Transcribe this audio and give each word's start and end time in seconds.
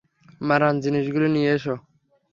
মারান, 0.41 0.75
জিনিসগুলো 0.79 1.27
নিয়ে 1.27 1.51
আসো। 1.55 1.75